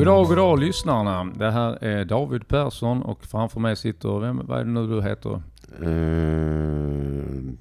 [0.00, 1.24] God dag, god dag lyssnarna.
[1.24, 5.02] Det här är David Persson och framför mig sitter, vem, vad är det nu du
[5.02, 5.42] heter?
[5.82, 7.52] Uh,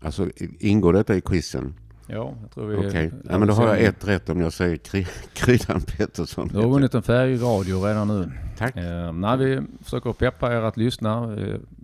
[0.00, 0.28] alltså
[0.60, 1.74] ingår detta i quizen?
[2.06, 2.76] Ja, jag tror vi...
[2.76, 3.10] Okej, okay.
[3.30, 6.48] ja, men då har jag ett rätt om jag säger kry, Kryddan Pettersson.
[6.48, 8.32] Du har vunnit en färgradio redan nu.
[8.58, 8.76] Tack.
[8.76, 11.38] Eh, nej, vi försöker peppa er att lyssna.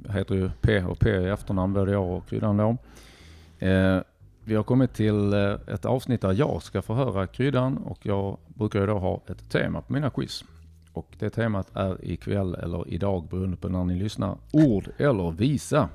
[0.07, 2.77] Jag heter ju P och P i efternamn, både jag och Kryddan då.
[3.67, 4.01] Eh,
[4.47, 8.81] vi har kommit till eh, ett avsnitt där jag ska förhöra kryddan och jag brukar
[8.81, 10.45] ju då ha ett tema på mina quiz.
[10.93, 15.89] Och det temat är ikväll eller idag beroende på när ni lyssnar, ord eller visa.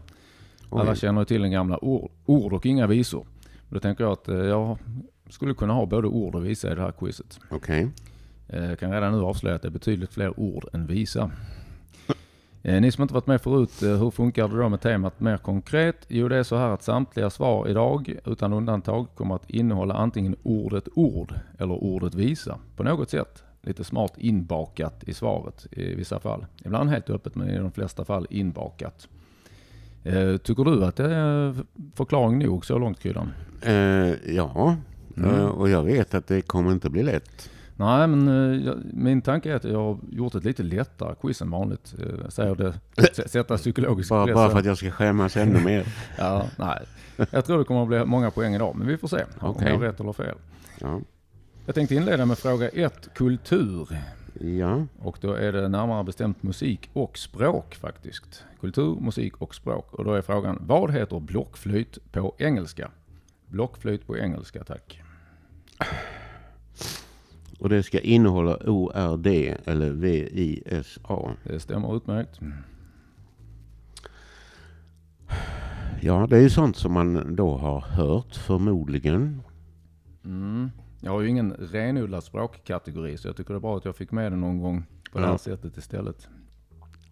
[0.69, 3.25] Alla känner till den gamla ord, ord och inga visor.
[3.69, 4.77] Då tänker jag att eh, jag
[5.29, 7.39] skulle kunna ha både ord och visa i det här quizet.
[7.49, 7.89] Okej.
[8.47, 8.67] Okay.
[8.67, 11.31] Jag kan redan nu avslöja att det är betydligt fler ord än visa.
[12.63, 15.38] Eh, ni som inte varit med förut, eh, hur funkar det då med temat mer
[15.38, 16.05] konkret?
[16.08, 20.36] Jo, det är så här att samtliga svar idag, utan undantag, kommer att innehålla antingen
[20.44, 23.44] ordet ord eller ordet visa på något sätt.
[23.61, 26.45] Lite smart inbakat i svaret i vissa fall.
[26.66, 29.08] Ibland helt öppet, men i de flesta fall inbakat.
[30.03, 31.55] Eh, tycker du att det är
[31.95, 33.31] förklaring nog så långt, Kryddan?
[33.61, 34.75] Eh, ja,
[35.17, 35.45] mm.
[35.45, 37.49] och jag vet att det kommer inte bli lätt.
[37.81, 41.41] Nej, men eh, jag, min tanke är att jag har gjort ett lite lättare quiz
[41.41, 41.93] än vanligt.
[41.99, 42.73] Jag eh, säger det,
[43.29, 44.35] sätta psykologisk bara, press.
[44.35, 45.87] Bara för att jag ska skämmas ännu mer?
[46.17, 46.85] ja, nej.
[47.31, 49.49] Jag tror det kommer att bli många poäng idag, men vi får se okay.
[49.49, 50.35] om jag har rätt eller fel.
[50.79, 51.02] Ja.
[51.65, 53.97] Jag tänkte inleda med fråga ett, kultur.
[54.39, 54.85] Ja.
[54.99, 58.43] Och då är det närmare bestämt musik och språk faktiskt.
[58.61, 59.93] Kultur, musik och språk.
[59.93, 62.91] Och då är frågan, vad heter blockflöjt på engelska?
[63.47, 65.02] Blockflöjt på engelska, tack.
[67.62, 69.28] Och det ska innehålla ORD
[69.66, 71.36] eller VISA.
[71.44, 72.40] Det stämmer utmärkt.
[76.02, 79.42] Ja, det är ju sånt som man då har hört förmodligen.
[80.26, 80.71] Mm.
[81.02, 84.11] Jag har ju ingen renodlad språkkategori så jag tycker det är bra att jag fick
[84.11, 85.21] med det någon gång på ja.
[85.21, 86.27] det här sättet istället.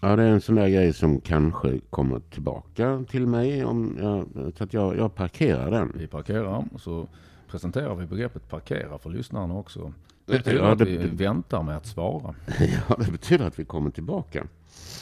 [0.02, 3.66] Ja, det är en sån där grej som kanske kommer tillbaka till mig.
[3.66, 4.26] Om jag,
[4.58, 5.94] så att jag, jag parkerar den.
[5.96, 7.08] Vi parkerar och så
[7.48, 9.94] presenterar vi begreppet parkera för lyssnarna också.
[10.29, 12.35] Det betyder ja, det, att vi väntar med att svara.
[12.59, 14.47] Ja, det betyder att vi kommer tillbaka.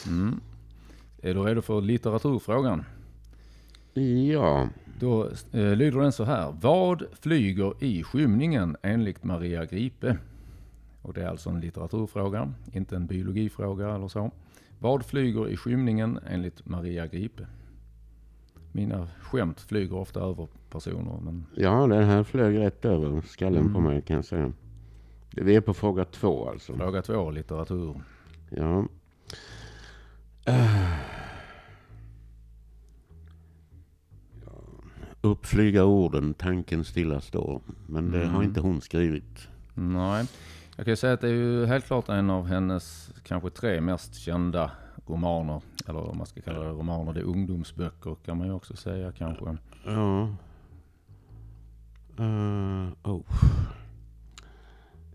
[0.06, 0.40] Mm.
[1.22, 2.84] Är du redo för litteraturfrågan?
[4.32, 4.68] Ja.
[5.00, 6.54] Då eh, lyder den så här.
[6.60, 10.18] Vad flyger i skymningen enligt Maria Gripe?
[11.02, 14.30] Och det är alltså en litteraturfråga, inte en biologifråga eller så.
[14.78, 17.46] Vad flyger i skymningen enligt Maria Gripe?
[18.72, 21.20] Mina skämt flyger ofta över personer.
[21.22, 21.46] Men...
[21.54, 23.74] Ja, den här flög rätt över skallen mm.
[23.74, 24.52] på mig kan jag säga.
[25.30, 26.76] Vi är på fråga två alltså.
[26.76, 28.02] Fråga två, litteratur.
[28.50, 28.86] Ja.
[30.48, 30.88] Uh.
[35.20, 37.60] Uppflyga orden, tanken stilla står.
[37.86, 38.34] Men det mm.
[38.34, 39.48] har inte hon skrivit.
[39.74, 40.26] Nej.
[40.76, 44.14] Jag kan säga att det är ju helt klart en av hennes kanske tre mest
[44.14, 44.70] kända
[45.06, 45.62] romaner.
[45.88, 47.12] Eller om man ska kalla det romaner.
[47.12, 49.56] Det är ungdomsböcker kan man ju också säga kanske.
[49.84, 50.28] Ja.
[52.20, 53.22] Uh, oh.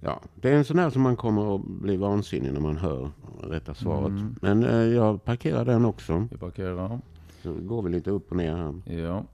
[0.06, 3.12] Ja, det är en sån här som man kommer att bli vansinnig när man hör
[3.44, 4.08] rätta svaret.
[4.08, 4.36] Mm.
[4.41, 6.28] Men eh, jag parkerar den också.
[6.31, 7.00] Vi parkerar.
[7.44, 8.97] Så går vi lite upp och ner här.
[9.00, 9.25] Ja.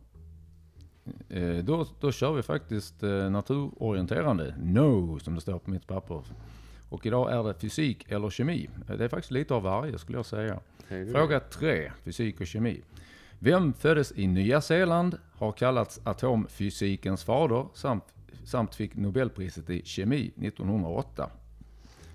[1.30, 4.56] Eh, då, då kör vi faktiskt eh, naturorienterande.
[4.64, 6.22] No, som det står på mitt papper.
[6.90, 8.70] Och idag är det fysik eller kemi.
[8.90, 10.60] Eh, det är faktiskt lite av varje skulle jag säga.
[11.12, 12.82] Fråga tre, fysik och kemi.
[13.40, 18.04] Vem föddes i Nya Zeeland, har kallats atomfysikens fader samt
[18.50, 21.30] samt fick Nobelpriset i kemi 1908.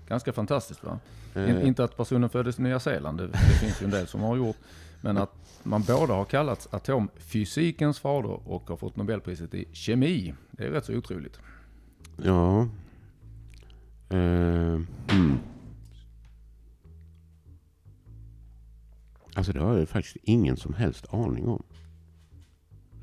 [0.07, 0.99] Ganska fantastiskt va?
[1.35, 1.67] Mm.
[1.67, 4.37] inte att personen föddes i Nya Zeeland, det, det finns ju en del som har
[4.37, 4.57] gjort.
[5.01, 10.33] Men att man båda har kallats atomfysikens fader och har fått Nobelpriset i kemi.
[10.51, 11.39] Det är rätt så otroligt.
[12.23, 12.67] Ja.
[14.13, 15.37] Uh, mm.
[19.33, 21.63] Alltså det har jag faktiskt ingen som helst aning om.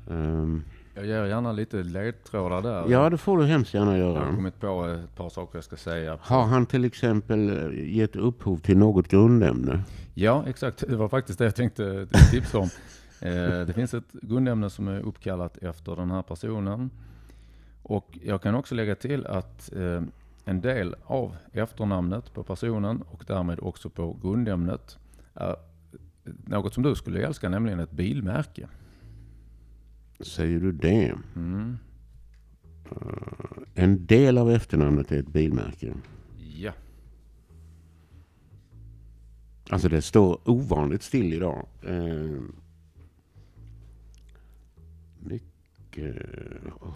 [0.07, 0.63] Um.
[0.95, 2.85] Jag ger gärna lite ledtrådar där.
[2.89, 4.13] Ja, det får du hemskt gärna göra.
[4.13, 6.17] Jag har kommit på ett par saker jag ska säga.
[6.21, 9.83] Har han till exempel eh, gett upphov till något grundämne?
[10.13, 10.83] Ja, exakt.
[10.87, 12.69] Det var faktiskt det jag tänkte tipsa om.
[13.21, 16.89] Eh, det finns ett grundämne som är uppkallat efter den här personen.
[17.83, 20.01] Och jag kan också lägga till att eh,
[20.45, 24.97] en del av efternamnet på personen och därmed också på grundämnet
[25.33, 25.55] är
[26.45, 28.67] något som du skulle älska, nämligen ett bilmärke.
[30.23, 31.15] Säger du det?
[31.35, 31.77] Mm.
[32.91, 35.93] Uh, en del av efternamnet är ett bilmärke.
[36.37, 36.73] Ja.
[39.69, 41.67] Alltså det står ovanligt still idag.
[41.87, 42.41] Uh,
[45.19, 46.15] mycket...
[46.79, 46.93] Oh.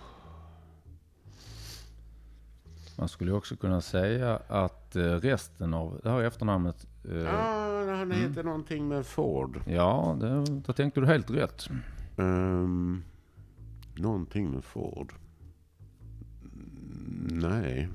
[2.99, 6.87] Man skulle också kunna säga att eh, resten av det här efternamnet...
[7.09, 9.61] eh, Ja, han heter någonting med Ford.
[9.67, 11.69] Ja, det, då tänkte du helt rätt.
[12.15, 13.03] Um,
[13.97, 15.13] någonting med Ford.
[17.31, 17.89] Nej.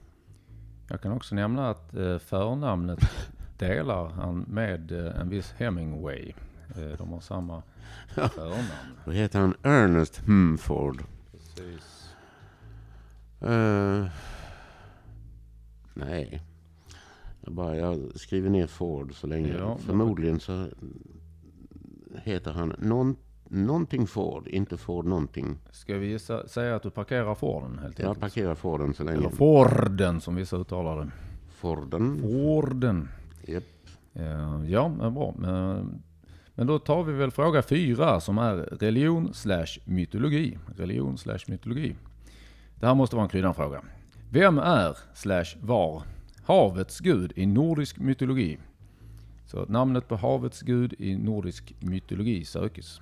[0.89, 2.99] Jag kan också nämna att eh, förnamnet
[3.59, 6.33] delar han med eh, en viss Hemingway.
[6.77, 7.63] Eh, de har samma
[8.09, 8.69] förnamn.
[9.05, 11.05] Då heter han Ernest hmm, Ford.
[11.31, 12.15] Precis.
[13.41, 14.07] Eh,
[15.95, 16.43] nej.
[17.41, 19.57] Jag, bara, jag skriver ner Ford så länge.
[19.59, 20.69] Ja, Förmodligen så
[22.15, 23.17] heter han någon,
[23.53, 25.59] någonting Ford, inte Ford någonting.
[25.71, 28.21] Ska vi gissa, säga att du parkerar Forden helt Jag enkelt?
[28.21, 29.19] parkerar Forden så länge.
[29.19, 31.11] Eller Forden som vissa uttalar det.
[31.55, 32.19] Forden.
[32.21, 33.09] Forden.
[33.47, 33.65] Japp.
[34.15, 35.35] Eh, Ja, bra.
[35.39, 36.03] Men-
[36.55, 40.59] Men då tar vi väl fråga fyra som är religion slash mytologi.
[40.77, 41.97] Religion slash mytologi.
[42.81, 43.83] Det här måste vara en kryddanfråga.
[44.31, 46.03] Vem är slash var
[46.45, 48.59] havets gud i nordisk mytologi?
[49.47, 53.01] Så namnet på havets gud i nordisk mytologi sökes.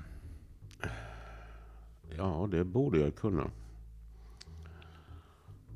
[2.21, 3.51] Ja, det borde jag kunna.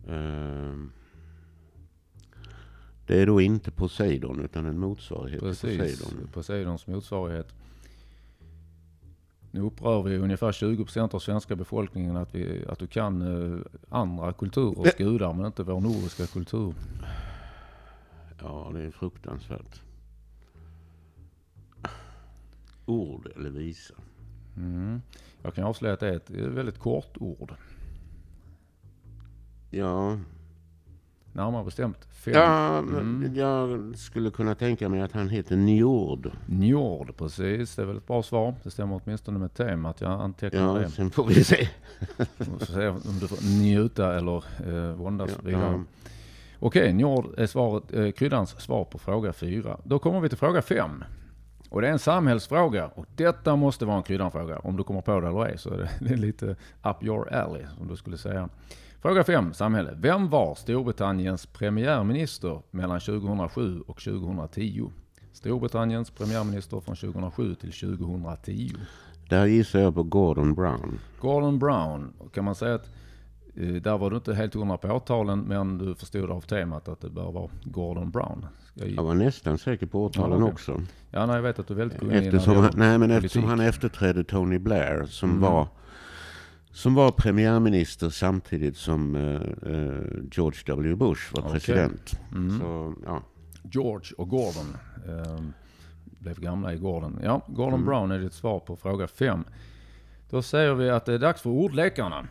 [0.09, 0.93] Ehm.
[3.07, 6.29] det är då inte Poseidon utan en motsvarighet till Precis, Poseidon.
[6.33, 7.55] Poseidons motsvarighet.
[9.51, 14.33] Nu upprör vi ungefär 20% av svenska befolkningen att, vi, att du kan eh, andra
[14.33, 16.75] kulturers gudar men inte vår nordiska kultur.
[18.41, 19.83] Ja, det är fruktansvärt.
[22.87, 23.95] Ord eller visa.
[24.57, 25.03] Mm.
[25.45, 27.55] Jag kan avslöja att det är ett eh, väldigt kort ord.
[29.71, 30.19] Ja,
[31.33, 32.35] Närmare bestämt fem.
[32.35, 33.33] ja Mm.
[33.35, 36.31] jag skulle kunna tänka mig att han heter Njord.
[36.47, 37.77] Njord, precis.
[37.77, 38.55] Det är väl ett bra svar.
[38.63, 40.01] Det stämmer åtminstone med temat.
[40.01, 40.89] Jag antecknar Ja, det.
[40.91, 41.69] sen får vi se.
[42.39, 45.73] Får se om du får njuta eller eh, våndas Ja, vidare.
[45.73, 45.81] ja.
[46.59, 49.79] Okej, Njord är svaret, eh, kryddans svar på fråga fyra.
[49.85, 51.05] Då kommer vi till fråga fem.
[51.71, 52.87] Och det är en samhällsfråga.
[52.87, 54.59] Och detta måste vara en kryddanfråga.
[54.59, 57.89] Om du kommer på det eller ej så är det, lite up your alley som
[57.89, 58.49] du skulle säga.
[59.03, 59.95] Fråga fem, samhälle.
[59.97, 64.91] Vem var Storbritanniens premiärminister mellan 2007 och 2010?
[65.33, 68.71] Storbritanniens premiärminister från 2007 till 2010.
[69.29, 70.99] Där gissar jag på Gordon Brown.
[71.21, 72.91] Gordon Brown, kan man säga att
[73.55, 77.11] där var du inte helt hundra på årtalen men du förstod av temat att det
[77.11, 78.47] bör vara Gordon Brown.
[78.75, 80.83] Jag, Jag var nästan säker på årtalen Ja, också.
[81.11, 83.61] ja, nej, jag vet att du är väldigt kunnig Eftersom han, nej, men eftersom han
[83.61, 85.41] efterträdde Tony Blair som, Mm.
[85.43, 85.69] var,
[86.71, 90.03] som var premiärminister samtidigt som eh, eh,
[90.33, 90.95] George W.
[90.97, 91.53] Bush var Okej.
[91.53, 92.13] president.
[92.35, 92.59] Mm.
[92.59, 93.23] Så, ja.
[93.63, 94.77] George och Gordon
[95.09, 95.39] eh,
[96.19, 97.19] blev gamla i Gordon.
[97.23, 97.87] Ja, Gordon Mm.
[97.87, 99.45] Brown är ditt svar på fråga fem.
[100.31, 102.27] Då säger vi att det är dags för ordlekarna.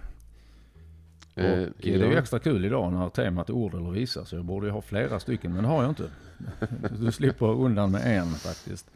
[1.35, 1.43] Eh,
[1.77, 4.65] det är ju extra kul idag när temat är ord eller visa, så jag borde
[4.67, 6.09] ju ha flera stycken, men det har jag inte.
[6.99, 8.89] Du slipper undan med en faktiskt.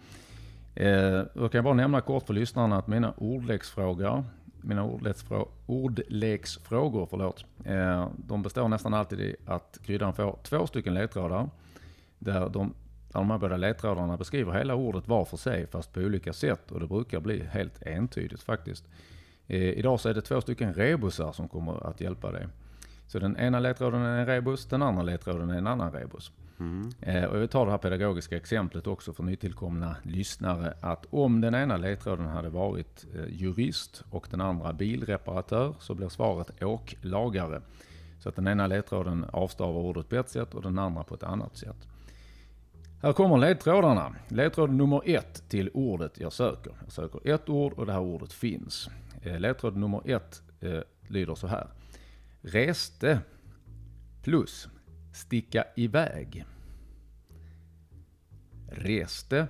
[0.75, 4.23] Eh, jag kan bara nämna kort för lyssnarna att mina ordleksfrågor,
[4.61, 10.93] mina ordleksfrå- ordleksfrågor, förlåt, eh, de består nästan alltid i att kryddan får två stycken
[10.93, 11.49] ledtrådar,
[12.19, 12.73] där de,
[13.11, 16.71] där de här båda ledtrådarna beskriver hela ordet var för sig, fast på olika sätt,
[16.71, 18.85] och det brukar bli helt entydigt faktiskt.
[19.47, 22.47] Eh, idag så är det två stycken rebusar som kommer att hjälpa dig.
[23.07, 26.31] Så den ena ledtråden är en rebus, den andra ledtråden är en annan rebus.
[26.59, 26.92] Mm.
[27.01, 30.73] Eh, och jag vill ta det här pedagogiska exemplet också för nytillkomna lyssnare.
[30.81, 36.09] Att om den ena ledtråden hade varit eh, jurist och den andra bilreparatör så blir
[36.09, 37.61] svaret åklagare.
[38.19, 41.23] Så att den ena ledtråden avstavar ordet på ett sätt och den andra på ett
[41.23, 41.87] annat sätt.
[43.01, 44.16] Här kommer ledtrådarna.
[44.27, 46.73] Ledtråd nummer ett till ordet jag söker.
[46.83, 48.89] Jag söker ett ord och det här ordet finns.
[49.21, 51.68] Eh, Ledtråd nummer ett eh, lyder så här.
[52.42, 53.19] Reste
[54.24, 54.68] plus
[55.14, 56.45] sticka iväg.
[58.71, 59.47] Reste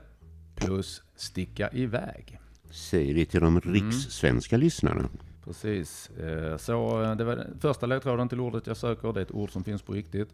[0.55, 2.39] plus sticka iväg.
[2.71, 3.53] Säg det till Mm.
[3.63, 5.09] de rikssvenska lyssnarna.
[5.43, 6.09] Precis.
[6.09, 9.13] Eh, Så det var den första ledtråden till ordet jag söker.
[9.13, 10.29] Det är ett ord som finns på riktigt.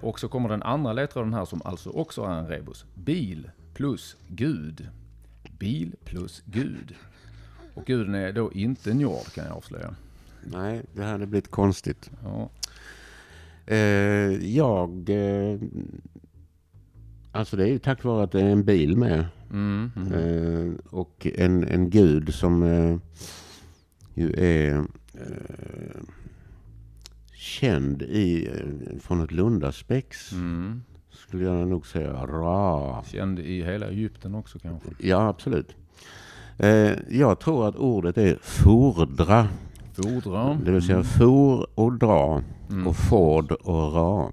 [0.00, 2.84] Och så kommer den andra ledtråden här som alltså också är en rebus.
[2.94, 4.88] Bil plus Gud.
[5.58, 6.94] Bil plus Gud.
[7.78, 9.94] Och guden är då inte Njord kan jag avslöja.
[10.42, 12.10] Nej, det hade blivit konstigt.
[12.24, 12.50] Ja.
[13.66, 15.08] Eh, jag...
[15.08, 15.60] Eh,
[17.32, 19.26] alltså det är ju tack vare att det är en bil med.
[19.50, 20.12] Mm, mm.
[20.12, 22.98] Eh, och en, en gud som eh,
[24.14, 24.76] ju är
[25.14, 26.00] eh,
[27.32, 30.32] känd i, eh, från ett Lundaspex.
[30.32, 30.82] Mm.
[31.10, 32.12] Skulle jag nog säga.
[32.12, 33.04] Ra.
[33.04, 34.88] Känd i hela Egypten också kanske.
[34.98, 35.76] Ja, absolut.
[36.58, 39.48] Eh, jag tror att ordet är fordra.
[39.92, 40.58] Fordra.
[40.64, 42.86] Det vill säga for och dra Mm.
[42.86, 44.30] och ford och ra.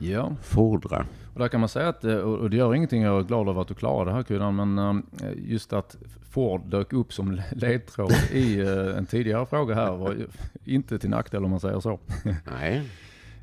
[0.00, 1.06] Ja, Fordra.
[1.34, 3.60] och där kan man säga att, eh, och det gör ingenting, jag är glad över
[3.60, 5.96] att du klarade det här kryddan, men eh, just att
[6.30, 10.16] Ford dök upp som ledtråd i eh, en tidigare fråga här var
[10.64, 11.98] inte till nackdel om man säger så.
[12.60, 12.82] Nej.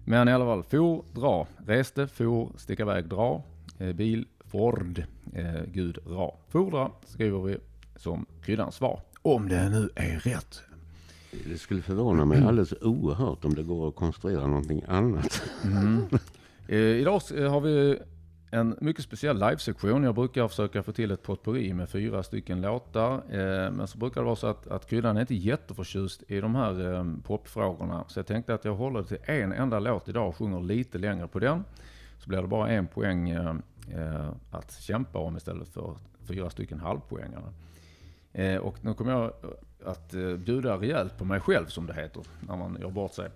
[0.06, 3.44] Men i alla fall, for, dra, reste, for, sticka iväg, dra,
[3.80, 5.04] eh, bil, Ford,
[5.74, 6.32] Gud, ra.
[6.50, 7.58] Fordra skriver vi
[8.02, 9.02] som kryddans svar.
[9.22, 10.62] Om det nu är rätt.
[11.46, 15.44] Det skulle förvåna mig alldeles oerhört om det går att konstruera någonting annat.
[16.68, 18.00] Eh, idag eh, har vi
[18.52, 20.04] en mycket speciell livesektion.
[20.04, 23.14] Jag brukar försöka få till ett potpourri med fyra stycken låtar.
[23.14, 26.56] Eh, men så brukar det vara så att, att kryddan är inte jätteförtjust i de
[26.56, 28.04] här eh, popfrågorna.
[28.08, 31.28] Så jag tänkte att jag håller till en enda låt idag och sjunger lite längre
[31.28, 31.64] på den.
[32.18, 35.96] Så blir det bara en poäng eh, att kämpa om istället för
[36.28, 37.54] fyra stycken halvpoängare.
[38.34, 39.34] Eh, och nu kommer jag
[39.86, 43.30] att eh, bjuda rejält på mig själv som det heter när man gör bort sig.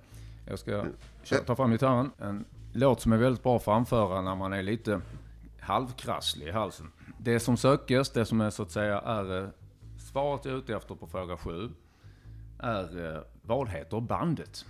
[0.47, 0.85] Jag ska
[1.23, 2.11] kö- ta fram gitarren.
[2.21, 5.01] En låt som är väldigt bra att framföra när man är lite
[5.59, 6.91] halvkrasslig i halsen.
[7.17, 9.49] Det som sökes, det som är så att säga är eh,
[10.11, 11.69] svaret jag är ute efter på fråga sju,
[12.59, 14.65] är eh, vad heter bandet?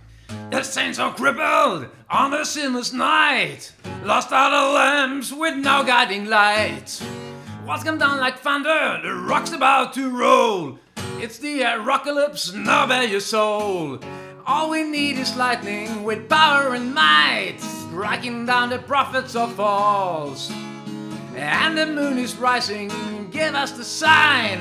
[0.50, 1.88] The saints are crippled
[2.24, 7.02] on the sinless night Lost are the lamps with no guiding light
[7.66, 10.78] What's come down like thunder, the rock's about to roll
[11.18, 13.98] It's the apocalypse, now bear your soul
[14.46, 20.50] All we need is lightning with power and might Striking down the prophets of falls
[21.36, 22.88] and the moon is rising,
[23.30, 24.60] give us the sign.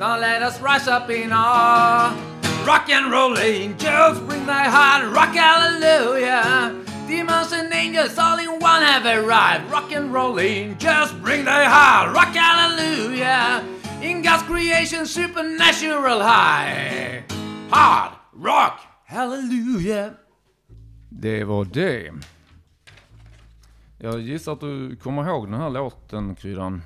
[0.00, 2.12] Now let us rise up in awe.
[2.66, 6.81] Rock and roll angels, bring thy heart, rock hallelujah.
[7.12, 9.70] Demons and angels all in one have arrived.
[9.70, 13.62] Rock and roll angels, bring thy heart, rock hallelujah.
[14.00, 17.22] In God's creation, supernatural high.
[17.70, 20.10] Hard rock, hallelujah.
[21.10, 22.12] Det var det.
[23.98, 26.82] Jag gissar att du kommer ihåg den här låten, Kryddan.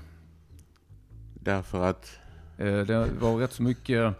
[1.34, 2.18] Därför att,
[2.58, 4.14] Eh, Det var rätt så mycket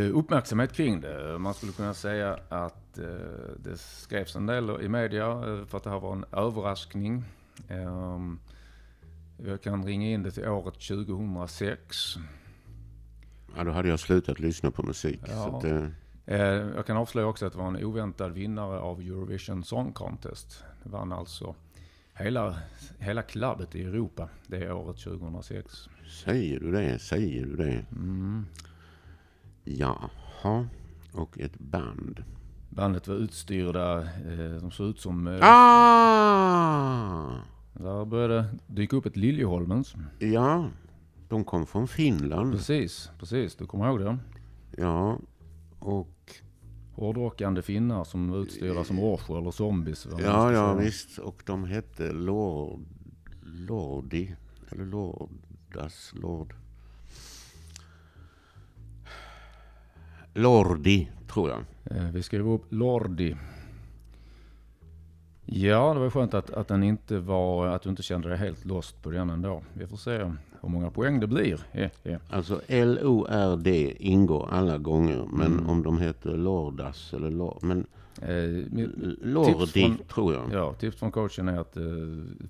[0.00, 1.38] uppmärksamhet kring det.
[1.38, 3.04] Man skulle kunna säga att eh,
[3.58, 7.24] det skrevs en del i media eh, för att det här var en överraskning.
[7.68, 8.38] Ehm,
[9.44, 12.14] Jag kan ringa in det till året 2006.
[13.56, 15.20] ja då hade jag slutat lyssna på musik.
[15.28, 15.58] Ja.
[15.58, 15.86] Att, eh,
[16.26, 16.40] Eh,
[16.76, 20.64] Jag kan avslöja också att det var en oväntad vinnare av Eurovision Song Contest.
[20.82, 21.54] Det vann alltså
[22.14, 22.56] hela,
[22.98, 25.88] hela klubbet i Europa det året 2006.
[26.24, 26.98] säger du det?
[26.98, 27.84] Säger du det?
[27.92, 28.46] Mm.
[29.64, 30.66] Jaha.
[31.12, 32.24] Och ett band.
[32.70, 35.26] Bandet var utstyrda, eh, de såg ut som...
[35.26, 37.30] Eh, Ah!
[37.72, 39.94] Där började dyka upp ett Liljeholmens.
[40.18, 40.68] Ja,
[41.28, 42.52] de kom från Finland.
[42.52, 43.56] Precis, precis.
[43.56, 44.18] Du kommer ihåg det?
[44.78, 45.18] Ja,
[45.78, 46.10] och
[46.94, 50.06] Hårdrockande finnar som var utstyrda som Orcher eller zombies.
[50.18, 51.18] ja, ja visst.
[51.18, 52.80] Och de hette Lord,
[53.42, 54.36] Lordi.
[54.70, 56.54] Eller Lordas, Lord.
[60.34, 61.58] Lordi, tror jag.
[61.98, 63.36] Eh, Vi skrev upp Lordi.
[65.46, 68.64] Ja, det var skönt att, att den inte var, att du inte kände dig helt
[68.64, 69.62] lost på den ändå.
[69.72, 70.16] Vi får se
[70.60, 71.60] hur många poäng det blir.
[71.72, 72.18] Eh, eh.
[72.30, 75.24] Alltså L-O-R-D ingår alla gånger.
[75.32, 75.68] Men Mm.
[75.70, 77.58] om de heter Lordas eller Lord.
[77.62, 77.86] Men
[78.22, 78.64] Eh,
[79.22, 80.52] Lordi, från- tror jag.
[80.52, 81.82] Ja, tips från coachen är att eh,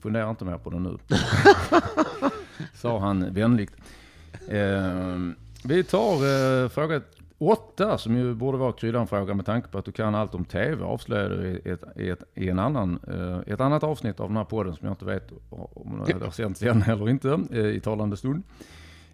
[0.03, 0.99] fundera inte mer på det nu.
[2.75, 3.73] Sa han vänligt.
[4.49, 5.19] Eh,
[5.65, 7.01] vi tar eh, fråga
[7.49, 10.85] åtta som ju borde vara kryddan-fråga med tanke på att du kan allt om TV.
[10.85, 14.37] Avslöjade du i ett, i ett, i en annan, eh, ett annat avsnitt av den
[14.37, 17.81] här podden som jag inte vet om det har sänts igen eller inte eh, i
[17.81, 18.43] talande stund.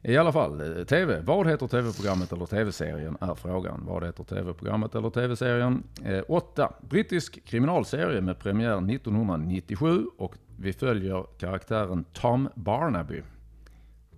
[0.02, 1.20] I alla fall, eh, TV.
[1.20, 3.82] Vad heter TV-programmet eller TV-serien är frågan.
[3.86, 5.82] Vad heter TV-programmet eller TV-serien?
[6.28, 6.72] 8.
[6.80, 13.22] Brittisk kriminalserie med premiär 1997 och vi följer karaktären Tom Barnaby.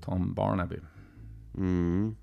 [0.01, 0.77] Tom Barnaby.
[1.57, 2.17] Mm.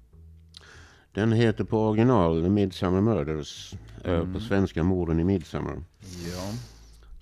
[1.13, 3.73] Den heter på original The Midsummer Murders.
[4.03, 4.33] eh, Mm.
[4.33, 5.81] På svenska Morden i Midsummer.
[6.33, 6.51] Ja,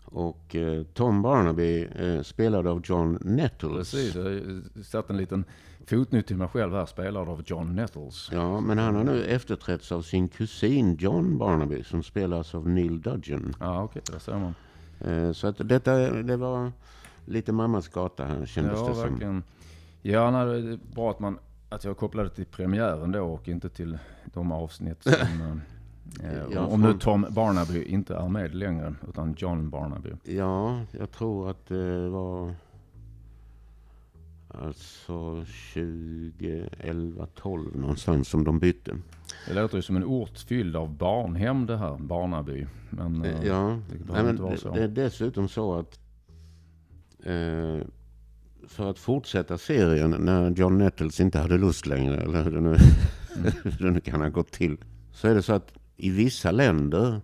[0.06, 3.92] Och eh, Tom Barnaby eh, spelad av John Nettles.
[3.92, 4.16] precis.
[4.16, 5.46] Jag satt en liten
[5.86, 8.30] fotnot till mig själv här, spelad av John Nettles.
[8.32, 13.02] Ja, men han har nu efterträtts av sin kusin John Barnaby som spelas av Neil
[13.02, 13.56] Dudgeon.
[13.60, 14.56] Ja, okej, där ser man.
[15.02, 16.72] Eh, så att detta det var
[17.26, 19.04] lite mammas gata här kändes Ja, det som.
[19.10, 19.44] verkligen.
[20.02, 21.40] Ja, nej, det är bra att, man,
[21.70, 25.62] att jag kopplade till premiären då och inte till de avsnitt som...
[26.24, 30.10] eh, Ja, om nu Tom Barnaby inte är med längre, utan John Barnaby.
[30.24, 32.54] Ja, jag tror att det var...
[34.50, 38.96] alltså 2011, 12 någonstans som de bytte.
[39.48, 42.68] Det låter ju som en ort fylld av barnhem det här, Barnaby.
[42.90, 44.74] Men eh, Ja, det Nej, men det, så.
[44.74, 46.00] det är dessutom så att
[47.24, 47.78] eh,
[48.68, 52.76] för att fortsätta serien när John Nettles inte hade lust längre, eller hur det nu,
[53.64, 54.78] hur det nu kan ha gått till,
[55.12, 57.22] så är det så att i vissa länder,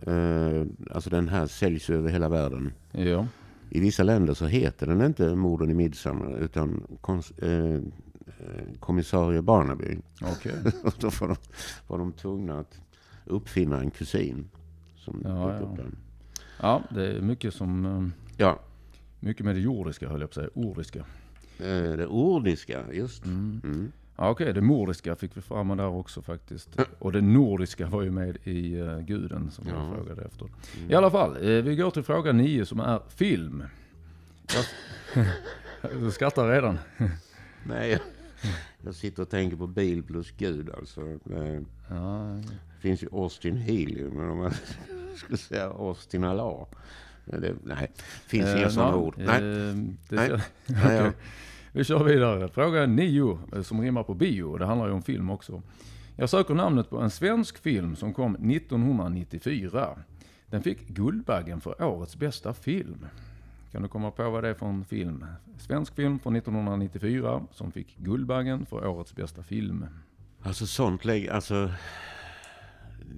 [0.00, 3.26] eh, alltså den här säljs över hela världen, Ja,
[3.70, 7.80] i vissa länder så heter den inte Morden i Midsommar utan kons, eh, eh,
[8.80, 9.98] kommissarie Barnaby.
[10.84, 11.36] Och då var de,
[11.86, 12.80] var de tvungna att
[13.24, 14.48] uppfinna en kusin.
[14.96, 15.66] Som Ja, dök ja.
[15.66, 15.96] upp den.
[16.60, 17.84] Ja, det är mycket som...
[17.86, 18.60] eh, Ja,
[19.24, 20.48] Mycket med det jordiska höll jag på att säga.
[20.68, 20.98] Ordiska.
[21.58, 23.24] eh, det ordiska, just.
[23.24, 23.60] Mm.
[23.64, 23.92] Mm.
[24.16, 26.76] Ja, okej, det mordiska fick vi fram där också faktiskt.
[26.98, 29.94] Och det nordiska var ju med i uh, guden som jag Ja.
[29.94, 30.48] frågade efter.
[30.78, 30.90] Mm.
[30.90, 33.62] I alla fall, eh, vi går till fråga nio som är film.
[36.00, 36.78] Du skrattar redan.
[37.66, 38.00] Nej, jag,
[38.84, 41.18] jag sitter och tänker på bil plus Gud alltså.
[41.24, 42.40] Det Ja,
[42.80, 44.52] finns ju Austin Healey, men om man
[45.16, 46.66] skulle säga Austin Allah.
[47.24, 47.90] Men Det, nej,
[48.26, 49.14] finns eh, inga sådana ja, ord.
[49.18, 49.40] eh, Nej,
[50.08, 50.96] det nej.
[50.96, 51.12] ja.
[51.72, 52.48] Vi kör vidare.
[52.48, 54.56] Fråga nio eh, som rimmar på bio.
[54.58, 55.62] Det handlar ju om film också.
[56.16, 59.88] Jag söker namnet på en svensk film som kom 1994.
[60.46, 63.06] Den fick Guldbaggen för årets bästa film.
[63.72, 65.24] Kan du komma på vad det är för en film?
[65.58, 69.86] Svensk film från 1994 som fick Guldbaggen för årets bästa film.
[70.42, 71.70] Alltså sånt lägg, alltså.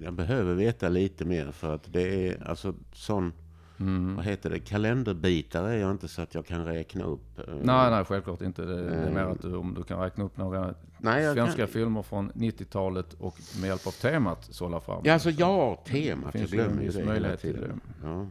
[0.01, 3.33] Jag behöver veta lite mer för att det är alltså sån,
[3.79, 4.15] Mm.
[4.15, 7.39] vad heter det, kalenderbitare är jag inte så att jag kan räkna upp.
[7.39, 8.65] eh, Nej, nej, självklart inte.
[8.65, 9.31] Det, det är mer Mm.
[9.31, 13.37] att du, om du kan räkna upp några Nej, svenska kan, filmer från 90-talet och
[13.61, 15.01] med hjälp av temat sålla fram.
[15.05, 16.31] Ja, alltså Så ja, temat.
[16.31, 17.81] finns jag glömmer ju det hela möjlighet till tiden.
[18.03, 18.27] Ja.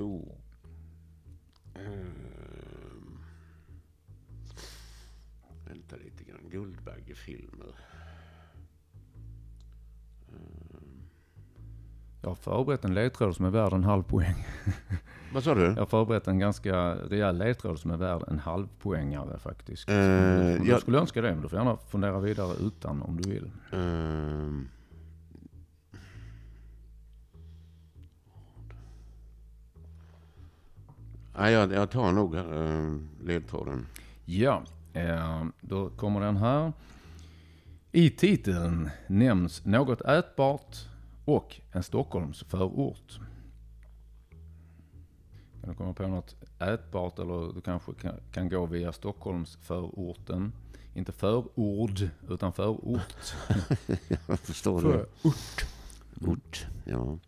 [0.00, 0.22] Oh.
[1.74, 3.18] Ehm.
[5.68, 6.40] Vänta lite grann.
[6.50, 7.74] Guldbaggefilmer.
[12.26, 14.46] Jag har förberett en ledtråd som är värd en halv poäng.
[15.34, 15.64] Vad sa du?
[15.64, 19.88] Jag har förberett en ganska rejäl ledtråd som är värd en halv poängare faktiskt.
[19.88, 23.30] Om du jag- skulle önska det, men du får gärna fundera vidare utan om du
[23.30, 23.50] vill.
[31.38, 33.86] Nej, jag, jag tar nog uh, ledtråden.
[34.24, 34.62] Ja,
[34.92, 36.72] eh, då kommer den här.
[37.92, 40.76] I titeln nämns något ätbart
[41.26, 43.20] och en Stockholms förort.
[45.60, 50.52] Kan du komma på något ätbart eller du kanske kan, kan gå via Stockholms förorten.
[50.94, 53.34] Inte förord, utan förort.
[54.28, 55.06] Jag förstår det.
[56.26, 57.18] Ort, ja.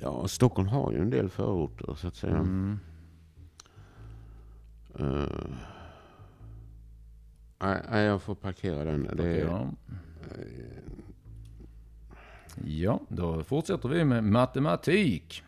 [0.00, 2.36] Ja, Stockholm har ju en del förorter så att säga.
[2.36, 2.78] Mm.
[4.98, 5.26] Eh,
[7.90, 9.16] Nej, jag får parkera den.
[9.16, 9.70] Det är,
[12.64, 13.00] Ja.
[13.08, 15.42] då fortsätter vi med matematik.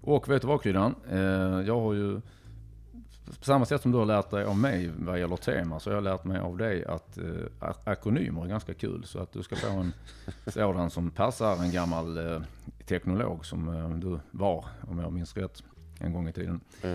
[0.00, 0.94] Och vet du vad Kryddan?
[1.10, 1.18] Eh,
[1.66, 2.20] jag har ju,
[3.38, 5.94] på samma sätt som du har lärt dig av mig vad gäller tema, så har
[5.94, 7.24] jag lärt mig av dig att eh,
[7.60, 9.04] ak- akronymer är ganska kul.
[9.04, 9.92] Så att du ska få en
[10.46, 12.42] sådan som passar en gammal eh,
[12.86, 15.62] teknolog som eh, du var, om jag minns rätt,
[15.98, 16.60] en gång i tiden.
[16.82, 16.90] eh,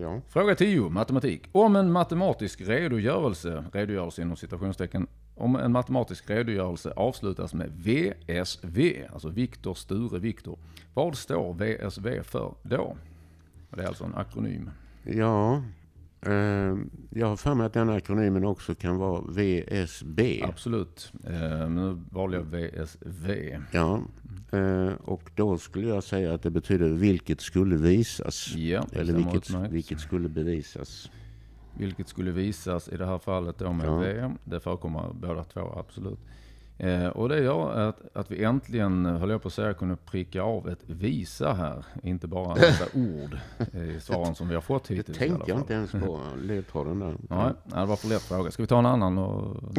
[0.00, 0.20] ja.
[0.28, 1.48] Fråga 10, matematik.
[1.52, 5.06] Om en matematisk redogörelse, redogörelse inom citationstecken,
[5.42, 10.58] om en matematisk redogörelse avslutas med VSV, alltså Viktor Sture Viktor,
[10.94, 12.96] vad står VSV för då?
[13.70, 14.70] Det är alltså en akronym.
[15.04, 15.62] ja.
[16.26, 16.76] Eh,
[17.10, 20.42] jag har för mig att den akronymen också kan vara VSB.
[20.44, 21.12] Absolut.
[21.26, 23.58] Eh, nu valde jag VSV.
[23.72, 24.02] Ja.
[24.52, 28.54] Eh, och då skulle jag säga att det betyder vilket skulle visas.
[28.54, 31.10] Ja, Eller vilket, vilket skulle bevisas.
[31.78, 33.96] Vilket skulle visas i det här fallet då med Ja.
[33.96, 34.30] V.
[34.44, 36.18] Det förekommer båda två, absolut.
[36.78, 40.42] Eh, och det gör att, att vi äntligen, höll jag på att säga, kunde pricka
[40.42, 41.84] av ett visa här.
[42.02, 43.38] Inte bara dessa ord
[43.74, 46.20] i svaren som vi har fått Det hittills alla tänkte jag inte ens på.
[46.42, 47.14] Ledtråden där.
[47.28, 48.50] Nej, det var för lätt fråga.
[48.50, 49.18] Ska vi ta en annan?
[49.18, 49.78] Och...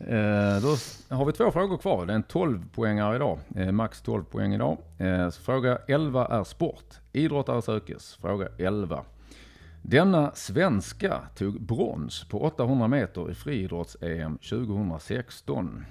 [0.00, 0.76] eh, då
[1.16, 2.06] har vi två frågor kvar.
[2.06, 3.38] Det är en 12-poängare idag.
[3.56, 4.78] Eh, max 12 poäng idag.
[4.98, 6.94] Eh, fråga 11 är sport.
[7.12, 8.14] Idrottare sökes.
[8.14, 9.04] Fråga 11.
[9.82, 15.84] Denna svenska tog brons på 800 meter i friidrotts-EM 2016.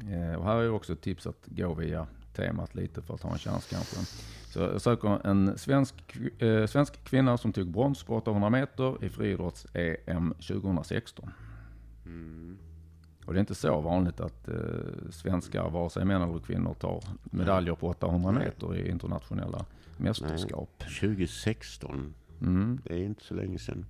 [0.00, 3.32] Eh, och här är också ett tips att gå via temat lite för att ha
[3.32, 3.96] en chans kanske.
[4.52, 5.94] Så jag söker en svensk,
[6.38, 11.30] eh, svensk kvinna som tog brons på 800 meter i friidrotts-EM 2016.
[12.06, 12.58] Mm.
[13.26, 14.54] Och det är inte så vanligt att eh,
[15.10, 18.44] svenskar, vare sig män eller kvinnor, tar medaljer på 800 Nej.
[18.44, 19.64] meter i internationella
[19.96, 20.84] mästerskap.
[21.00, 22.14] 2016.
[22.40, 22.80] Mm.
[22.84, 23.86] Det är inte så länge sedan.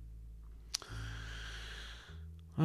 [2.55, 2.63] Ah.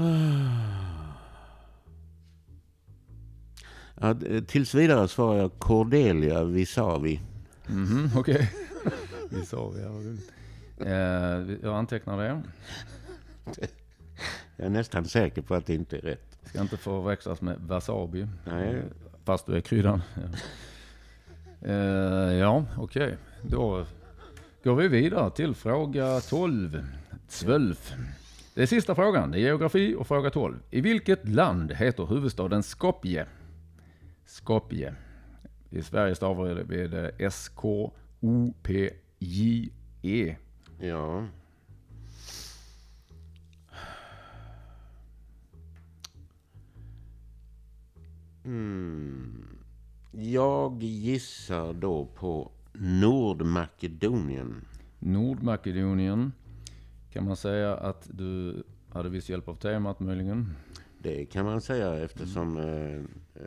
[4.01, 7.21] Ja, d- tills vidare svarar jag Cordelia Visavi.
[7.66, 8.53] Mhm, Okej.
[9.31, 9.83] Vi sa vi.
[9.83, 9.90] ja.
[10.87, 12.42] Eh, jag antecknar det.
[14.57, 16.38] Jag är nästan säker på att det inte är rätt.
[16.45, 18.27] Ska inte förväxlas med wasabi.
[18.45, 18.83] Nej.
[19.25, 20.03] Fast du är kryddan.
[21.61, 23.16] Ja, eh, ja okej.
[23.42, 23.87] Då
[24.64, 26.87] går vi vidare till fråga 12.
[27.29, 27.92] Zwölf.
[28.55, 29.31] Det är sista frågan.
[29.31, 30.59] Det är geografi och fråga 12.
[30.70, 33.27] I vilket land heter huvudstaden Skopje?
[34.25, 34.94] Skopje.
[35.70, 37.96] I Sverige stavar vi det S-K-O-P-J-E.
[40.81, 41.27] Ja.
[48.44, 49.59] Mm.
[50.12, 54.64] Jag gissar då på Nordmakedonien.
[54.98, 56.32] Nordmakedonien.
[57.12, 60.56] Kan man säga att du hade viss hjälp av temat möjligen?
[60.98, 62.96] Det kan man säga eftersom eh,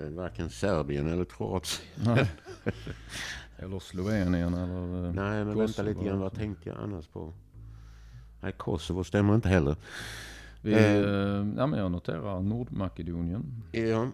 [0.02, 2.18] eh, varken Serbien eller Kroatien...
[3.58, 5.06] Eller Slovenien eller...
[5.08, 5.60] eh, Nej, men Kosovo.
[5.66, 6.20] vänta lite grann.
[6.20, 7.34] Vad tänkte jag annars på?
[8.42, 9.76] Nej, Kosovo stämmer inte heller.
[10.62, 10.80] Vi, Eh.
[10.96, 13.64] eh, ja, men jag noterar Nordmakedonien.
[13.72, 14.08] Ja,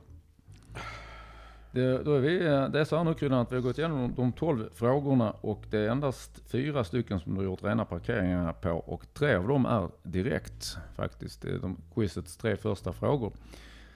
[1.71, 3.77] Det, då är vi, eh, det är så här nu Kryddan att vi har gått
[3.77, 7.85] igenom de 12 frågorna och det är endast fyra stycken som du har gjort rena
[7.85, 11.41] parkeringar på och tre av dem är direkt faktiskt.
[11.41, 13.33] Det är de quizets tre första frågor.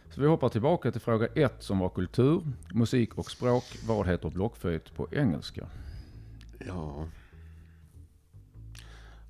[0.10, 2.42] Så vi hoppar tillbaka till fråga ett som var kultur,
[2.74, 3.64] musik och språk.
[3.88, 5.68] Vad heter blockflöjt på engelska?
[6.68, 7.06] ja.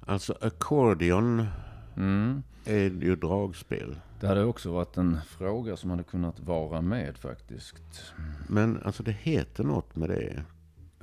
[0.07, 1.47] Alltså accordion
[1.97, 2.43] Mm.
[2.65, 3.95] är ju dragspel.
[4.25, 7.75] Det hade också varit en fråga som hade kunnat vara med faktiskt.
[8.49, 10.43] Men alltså det heter något med det.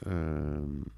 [0.07, 0.91] Ehm.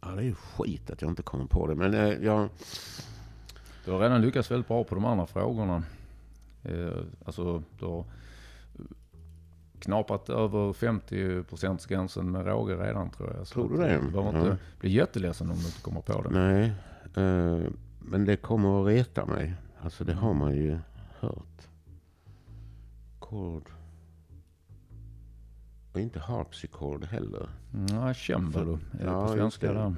[0.00, 1.74] Ja, det är ju skit att jag inte kommer på det.
[1.74, 2.48] Men eh, jag...
[3.84, 5.82] Du har redan lyckats väldigt bra på de andra frågorna.
[6.64, 8.04] Eh, alltså, du har
[9.80, 13.46] knapat över 50 gränsen med råge redan tror jag.
[13.46, 14.00] Så Tror du det?
[14.06, 14.44] Du behöver Ja.
[14.52, 16.30] inte bli jätteledsen om du inte kommer på det.
[16.30, 16.72] Nej.
[17.26, 17.70] eh,
[18.06, 19.54] men det kommer att reta mig.
[19.80, 20.78] Alltså det har man ju
[21.20, 21.68] hört.
[23.18, 23.70] Chord.
[25.92, 27.48] Och inte harpsichord heller.
[27.72, 29.94] Nej, cembalo är det Ja, på svenska där.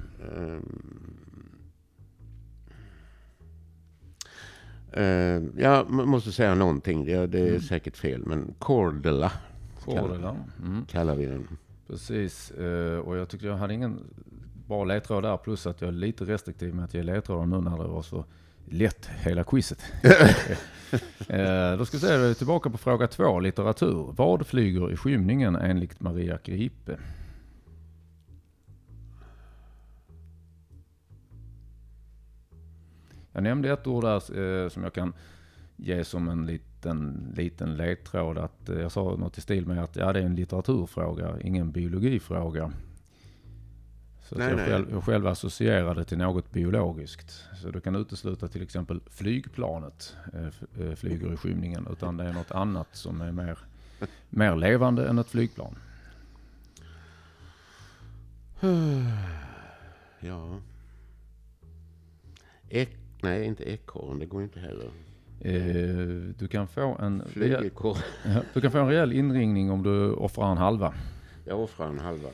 [4.92, 7.04] Eh, jag måste säga någonting.
[7.04, 7.60] Det, det är Mm.
[7.60, 8.22] säkert fel.
[8.26, 9.32] Men Cordela
[9.86, 10.36] det där.
[10.64, 11.48] Mm, kallar vi den.
[11.86, 12.50] precis.
[12.50, 14.00] Eh, och jag tyckte jag hade ingen
[14.68, 15.36] bra ledtråd där.
[15.36, 18.24] Plus att jag är lite restriktiv med att ge ledtrådar nu när det var så
[18.64, 19.82] lätt hela quizet.
[21.28, 24.12] eh, då ska vi se, tillbaka på fråga två, litteratur.
[24.16, 26.98] Vad flyger i skymningen enligt Maria Gripe?
[33.32, 35.12] Jag nämnde ett ord där eh, som jag kan
[35.76, 38.38] ge som en liten, liten ledtråd.
[38.38, 41.70] Att, eh, jag sa något i stil med att ja, det är en litteraturfråga, ingen
[41.70, 42.72] biologifråga.
[44.28, 44.58] Så Nej, jag.
[44.58, 47.44] Själv, jag själv associerade till något biologiskt.
[47.62, 51.86] Så du kan utesluta till exempel flygplanet eh, eh, flyger i skymningen.
[51.92, 53.58] Utan det är något annat som är mer,
[54.28, 55.74] mer levande än ett flygplan.
[60.20, 60.60] Ja.
[62.68, 64.18] Ek, nej, inte ekorren.
[64.18, 64.90] Det går inte heller.
[65.40, 67.22] Eh, du, kan få en
[68.54, 70.94] du kan få en rejäl inringning om du offrar en halva.
[71.44, 72.28] Jag offrar en halva.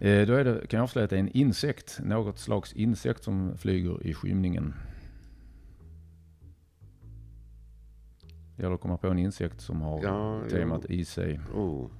[0.00, 2.00] Eh, då är det, kan jag avslöja att det är en insekt.
[2.02, 4.74] Något slags insekt som flyger i skymningen.
[8.56, 11.40] Det gäller att komma på en insekt som har Ja, temat i sig.
[11.54, 11.90] Oh.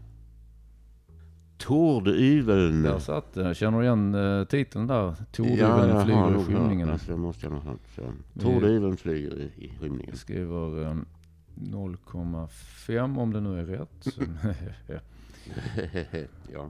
[1.58, 2.82] Tordyveln.
[2.82, 3.54] Där satt det.
[3.54, 4.94] Känner du igen eh, titeln där?
[4.94, 6.90] Ja, Tordyveln har flyger i skymningen.
[6.90, 7.62] Alltså, måste jag
[8.40, 10.16] Tordyveln flyger i, i skymningen.
[10.16, 10.96] Skriver eh,
[11.54, 14.06] 0,5 om det nu är rätt.
[16.52, 16.68] ja.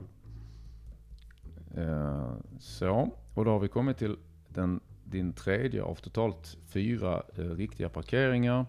[1.77, 4.17] Eh, Så, och då har vi kommit till
[4.49, 8.65] den, din tredje av totalt fyra eh, riktiga parkeringar.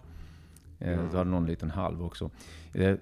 [0.79, 1.03] Eh, Ja.
[1.11, 2.31] Du hade någon liten halv också.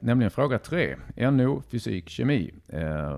[0.01, 0.97] Nämligen fråga tre.
[1.17, 2.55] NO, fysik, kemi.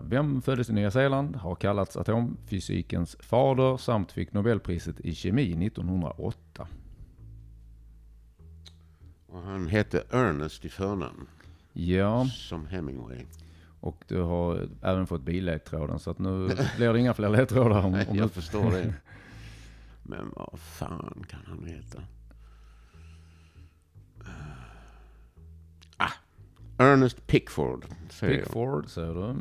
[0.02, 6.68] Vem föddes i Nya Zeeland, har kallats atomfysikens fader samt fick Nobelpriset i kemi 1908?
[9.26, 11.26] Och han hette Ernest i förnamn.
[11.72, 13.18] Ja, Som Hemingway.
[13.80, 17.78] Och du har även fått billedtråden så att nu blir det inga fler ledtrådar.
[17.78, 18.94] Om, om du, jag förstår det.
[20.02, 22.02] Men vad fan kan han heta?
[25.96, 26.12] Ah,
[26.78, 27.84] Ernest Pickford.
[28.10, 28.42] säger jag.
[28.42, 29.34] Pickford säger du.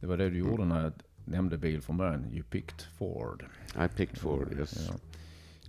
[0.00, 0.92] Det var det du gjorde när jag
[1.24, 2.24] nämnde bil från början.
[2.32, 3.44] You picked Ford.
[3.84, 4.88] I picked Ford, yes.
[4.88, 4.94] Ja.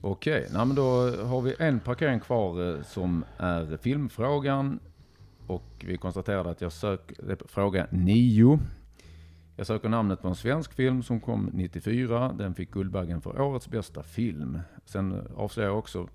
[0.01, 0.65] Okej, okay.
[0.65, 4.79] men då har vi en parkering kvar eh, som är filmfrågan.
[5.47, 8.59] Och vi konstaterade att jag söker fråga 9.
[9.55, 12.33] Jag söker namnet på en svensk film som kom 94.
[12.37, 14.59] Den fick Guldbaggen för årets bästa film.
[14.85, 16.07] Sen avslöjar jag också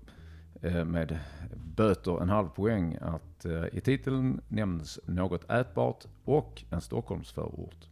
[0.61, 1.19] eh, med
[1.75, 7.89] böter en halv poäng att eh, i titeln nämns något ätbart och en Stockholmsförort.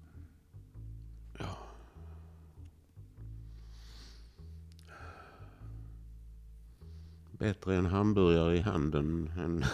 [7.37, 9.65] Bättre en hamburgare i handen än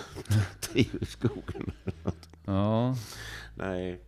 [0.59, 1.71] tio i skogen.
[2.45, 2.95] ja.
[3.55, 4.01] Nej.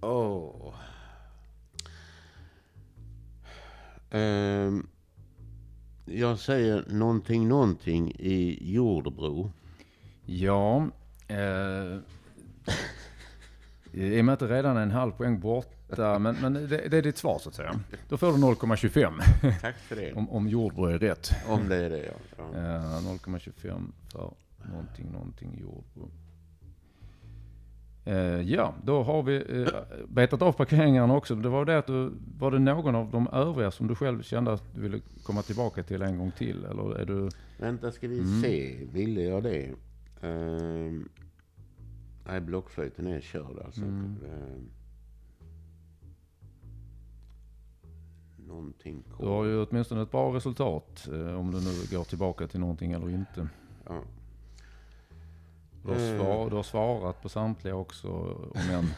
[0.00, 0.10] Åh.
[0.10, 0.74] Oh.
[4.10, 4.88] Um,
[6.04, 9.52] jag säger någonting, någonting i Jordbro.
[10.26, 10.88] Ja.
[11.28, 11.98] Eh,
[14.22, 15.40] med att det redan är en halv poäng
[15.90, 17.80] borta, men, men det, det, är ditt svar så att säga.
[18.08, 19.60] Då får du 0,25.
[19.60, 20.12] Tack för det.
[20.12, 21.30] Om, om Jordbro är rätt.
[21.48, 22.12] Om det är det ja.
[22.36, 22.58] ja.
[22.58, 26.10] Eh, 0,25 för någonting, någonting Jordbro.
[28.04, 29.68] Eh, ja, då har vi eh,
[30.08, 31.34] betat av parkeringarna också.
[31.34, 34.52] Det var det att du, var det någon av de övriga som du själv kände
[34.52, 36.64] att du ville komma tillbaka till en gång till?
[36.64, 37.28] Eller är du...
[37.58, 38.42] Vänta, ska vi mm.
[38.42, 38.76] se.
[38.92, 39.70] Ville jag det?
[40.24, 41.00] Uh,
[42.26, 43.82] nej, blockflöjten är körd alltså.
[43.82, 44.16] Mm.
[44.24, 44.62] Uh,
[48.50, 51.08] någonting Du har ju åtminstone ett bra resultat.
[51.12, 53.48] Eh, om du nu går tillbaka till någonting eller inte.
[53.86, 54.02] Ja.
[55.82, 56.18] Du har, eh.
[56.18, 58.88] svar, du har svarat på samtliga också, om än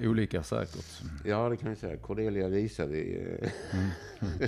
[0.08, 1.02] olika säkert.
[1.24, 1.96] Ja, det kan vi säga.
[1.96, 3.90] Cordelia visade mm.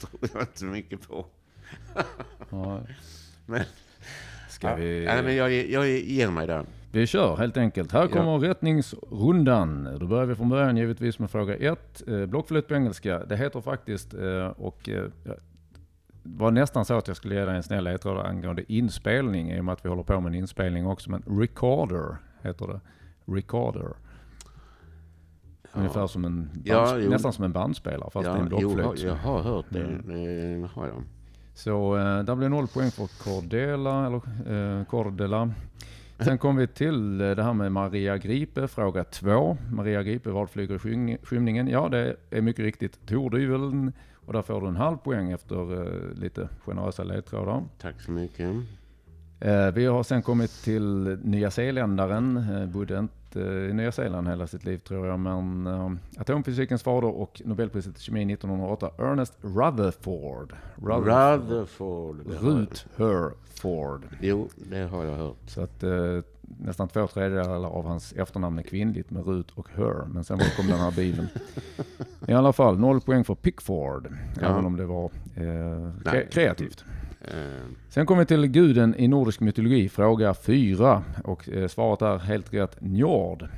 [0.00, 1.26] tror jag inte så mycket på.
[2.50, 2.80] ja.
[3.46, 3.62] Men,
[4.48, 5.04] Ska ja, vi...
[5.04, 6.66] Nej, men jag, jag ger mig där.
[6.94, 7.92] Vi kör helt enkelt.
[7.92, 8.50] Här kommer ja.
[8.50, 9.88] rättningsrundan.
[10.00, 12.02] Då börjar vi från början givetvis med fråga 1.
[12.08, 13.18] Eh, blockflöjt på engelska.
[13.18, 15.04] Det heter faktiskt, eh, och eh,
[16.22, 19.64] var nästan så att jag skulle ge dig en snäll ledtråd angående inspelning i och
[19.64, 21.10] med att vi håller på med en inspelning också.
[21.10, 22.80] Men recorder heter det.
[23.32, 23.88] Recorder.
[25.62, 25.68] Ja.
[25.72, 29.02] Ungefär som en bands, ja, nästan som en bandspelare fast ja, det är en blockflöjt.
[29.02, 29.84] Jo, jag har hört det.
[29.84, 30.62] Mm.
[30.62, 31.02] det har jag.
[31.54, 34.20] Så eh, där blir noll poäng för Cordela, eller
[34.78, 35.50] eh, Cordela.
[36.18, 39.56] Sen kom vi till eh, det här med Maria Gripe, fråga två.
[39.72, 40.78] Maria Gripe, vad flyger
[41.24, 41.68] skymningen?
[41.68, 43.92] Ja, det är mycket riktigt tordyveln.
[44.26, 47.62] Och där får du en halv poäng efter uh, lite generösa ledtrådar.
[47.80, 48.50] Tack så mycket.
[48.50, 52.44] Uh, vi har sen kommit till Nya Zeeländaren.
[52.72, 55.20] Bodde inte i Nya Zeeland hela sitt liv tror jag.
[55.20, 60.52] Men atomfysikens fader och Nobelpriset i kemi 1908, Ernest Rutherford.
[60.76, 62.26] Rutherford.
[62.26, 62.96] Rutherford.
[62.98, 64.02] Rutherford.
[64.20, 65.36] Jo, det har jag hört.
[65.46, 65.84] Så att
[66.58, 70.06] nästan två tredjedelar av hans efternamn är kvinnligt med Rut och Her.
[70.06, 71.28] Men sen kom den här bilen.
[72.28, 74.08] I alla fall, noll poäng för Pickford.
[74.40, 74.48] Ja.
[74.48, 76.84] Även om det var eh, kreativt.
[77.28, 77.64] Eh.
[77.88, 81.02] Sen kommer vi till guden i nordisk mytologi, fråga fyra.
[81.24, 83.48] Och eh, svaret är helt rätt Njord.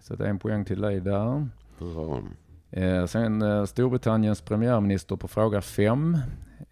[0.00, 1.48] Så det är en poäng till dig där.
[1.78, 2.22] Bra.
[2.70, 6.18] Eh, sen Storbritanniens premiärminister på fråga fem.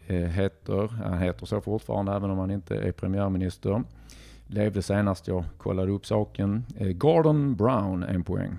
[0.06, 3.82] Eh, heter, han heter så fortfarande även om han inte är premiärminister.
[4.46, 6.64] Levde senast jag kollade upp saken.
[6.94, 8.56] Gordon Brown, en poäng.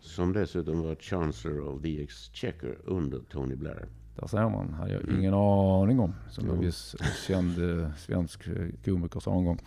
[0.00, 3.86] Som dessutom var Chancellor of the Exchequer under Tony Blair.
[4.20, 4.74] Där ser man.
[4.78, 5.18] hade jag mm.
[5.18, 6.14] ingen aning om.
[6.30, 8.54] Som en viss känd eh, svensk eh,
[8.84, 9.58] komiker sa en gång.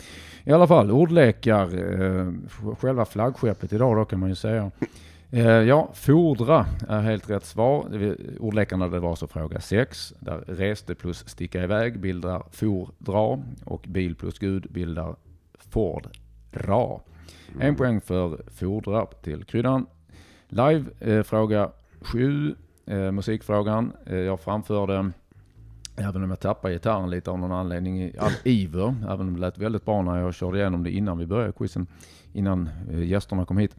[0.43, 1.69] I alla fall, ordlekar.
[2.75, 4.71] själva flaggskeppet idag då kan man ju säga.
[5.33, 7.85] Eh, ja, fordra är helt rätt svar.
[8.39, 10.13] Ordlekarna det var alltså fråga 6.
[10.19, 15.15] Där reste plus sticka iväg bildar for dra och bil plus gud bildar
[15.53, 16.07] Ford
[16.51, 17.01] dra.
[17.55, 17.75] En mm.
[17.75, 19.85] poäng för fordra till kryddan.
[20.47, 22.55] Live eh, fråga 7.
[22.85, 23.91] Eh, musikfrågan.
[24.05, 25.11] Eh, jag framförde
[25.95, 28.95] Även om jag tappade gitarren lite av någon anledning i all iver.
[29.09, 31.87] Även om det lät väldigt bra när jag körde igenom det innan vi började quizen.
[32.33, 33.75] Innan eh, gästerna kom hit.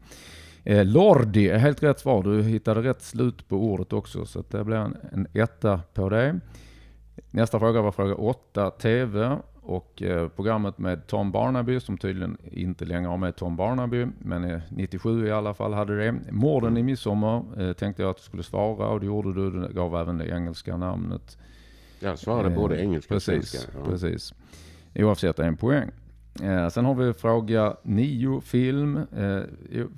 [0.63, 2.23] Eh, Lordi är helt rätt svar.
[2.23, 6.39] Du hittade rätt slut på ordet också, så det blir en, en etta på det.
[7.31, 9.37] Nästa fråga var fråga 8, TV.
[9.67, 14.61] Och eh, programmet med Tom Barnaby, som tydligen inte längre har med Tom Barnaby, men
[14.69, 16.15] 97 i alla fall hade det.
[16.31, 19.51] Morden i midsommar eh, tänkte jag att du skulle svara och det gjorde du.
[19.51, 21.37] Du gav även det engelska namnet.
[21.99, 23.79] Jag svarade eh, både engelska precis, och svenska.
[23.79, 23.85] Ja.
[23.85, 24.33] Precis.
[24.95, 25.91] Oavsett en poäng.
[26.43, 28.97] Eh, sen har vi fråga nio film.
[28.97, 29.41] Eh,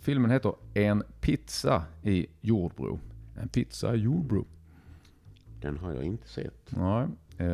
[0.02, 3.00] filmen heter En pizza i Jordbro.
[3.42, 4.46] En pizza i Jordbro.
[5.62, 6.70] Den har jag inte sett.
[6.70, 7.08] Nej.
[7.38, 7.48] Eh,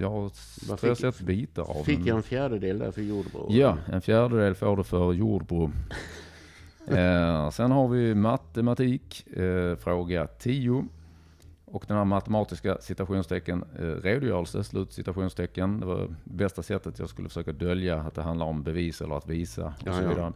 [0.00, 3.46] jag har fick, sett bitar av Fick jag en fjärdedel där för Jordbro?
[3.50, 5.72] Ja, en fjärdedel får du för Jordbro.
[6.90, 10.84] Eh, sen har vi matematik, eh, fråga 10.
[11.64, 15.80] Och den här matematiska citationstecken, eh, redogörelse, slut citationstecken.
[15.80, 19.28] Det var bästa sättet jag skulle försöka dölja att det handlar om bevis eller att
[19.28, 20.32] visa och så vidare.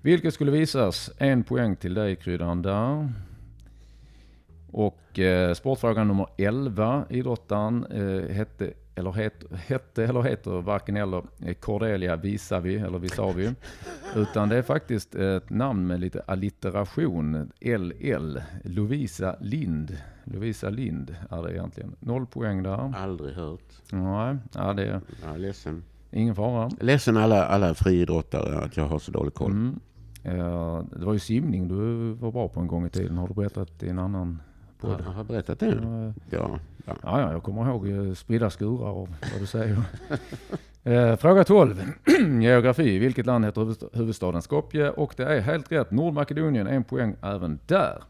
[0.00, 1.10] Vilket skulle visas.
[1.18, 3.12] En poäng till dig kryddan där.
[4.72, 7.04] Och eh, sportfråga nummer 11.
[7.10, 13.54] Idrottaren eh, hette, eller het, hette eller heter varken eller eh, Cordelia Visavi eller Visavi.
[14.16, 17.50] utan det är faktiskt ett namn med lite allitteration.
[17.60, 18.38] LL.
[18.64, 19.96] Lovisa Lind.
[20.24, 21.96] Lovisa Lind är det egentligen.
[22.00, 22.94] Noll poäng där.
[22.96, 23.92] Aldrig hört.
[23.92, 25.84] Nej, ja, det är ledsen.
[26.10, 26.70] ingen fara.
[26.80, 29.50] Ledsen alla, alla friidrottare att jag har så dålig koll.
[29.50, 29.80] Mm.
[30.22, 33.18] Eh, det var ju simning du var bra på en gång i tiden.
[33.18, 34.42] Har du berättat i en annan
[34.80, 35.02] podd?
[35.06, 35.66] Jag har berättat det?
[35.66, 36.12] Ja, Ja.
[36.30, 36.58] ja.
[36.86, 39.82] Ja, ja, jag kommer ihåg eh, spridda skurar och vad du säger.
[40.84, 41.82] eh, fråga 12.
[42.40, 42.98] Geografi.
[42.98, 44.90] Vilket land heter huvudsta- huvudstaden Skopje?
[44.90, 45.90] Och det är helt rätt.
[45.90, 48.02] Nordmakedonien, en poäng även där.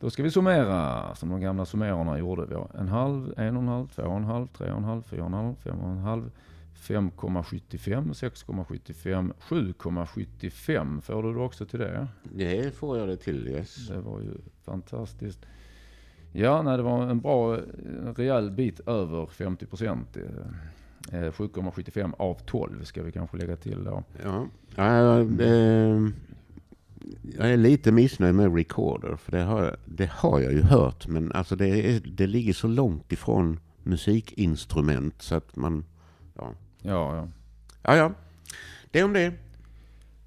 [0.00, 2.46] Då ska vi summera som de gamla summerarna gjorde.
[2.46, 4.84] Vi har en halv, en och en halv, två och en halv, tre och en
[4.84, 6.30] halv, fyra och en halv, fem och en halv,
[6.76, 11.00] 5,75, 6,75, 7,75.
[11.00, 12.06] Får du det också till det?
[12.22, 13.88] Det får jag det till, yes.
[13.88, 14.30] Det var ju
[14.64, 15.46] fantastiskt.
[16.36, 17.56] Ja, nej, det var en bra,
[18.06, 20.16] en rejäl bit över 50 procent.
[21.10, 24.02] 7,75 av 12 ska vi kanske lägga till då.
[24.24, 24.46] Ja.
[24.74, 26.00] Ja, eh,
[27.38, 31.06] jag är lite missnöjd med Recorder, för det har, det har jag ju hört.
[31.06, 35.84] Men alltså det, är, det ligger så långt ifrån musikinstrument så att man...
[36.34, 37.28] Ja, Ja, ja.
[37.82, 37.96] ja.
[37.96, 38.12] ja.
[38.90, 39.32] Det om det.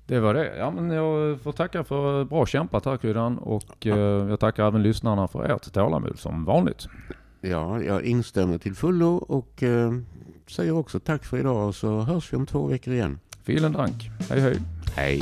[0.07, 0.57] Det var det.
[0.57, 3.97] Ja, men jag får tacka för bra kämpat här Kryddan och eh,
[4.29, 6.87] jag tackar även lyssnarna för ert tålamod som vanligt.
[7.41, 9.91] Ja, jag instämmer till fullo och eh,
[10.47, 13.19] säger också tack för idag och så hörs vi om två veckor igen.
[13.45, 14.09] Vielen Dank.
[14.29, 14.57] Hej hej.
[14.95, 15.21] Hej!